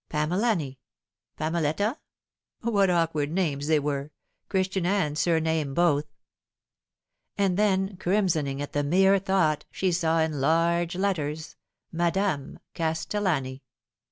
[0.09, 0.79] Pamelani
[1.37, 1.95] Pameletta?
[2.61, 4.09] What awkward names they were
[4.49, 6.07] Christian and surname both!
[7.37, 11.55] And then, crimsoning at the mere thought, she saw in large letters,"
[11.91, 13.61] MADAME CASTELLANI."